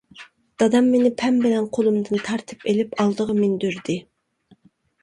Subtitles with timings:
[0.61, 4.03] دادام مېنى پەم بىلەن قولۇمدىن تارتىپ ئېلىپ ئالدىغا مىندۈردى.